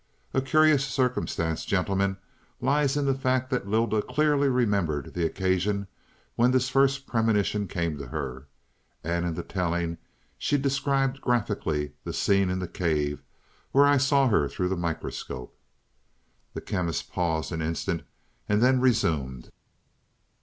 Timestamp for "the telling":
9.35-9.99